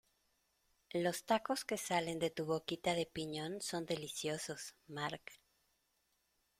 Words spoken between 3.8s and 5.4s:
deliciosos, Marc.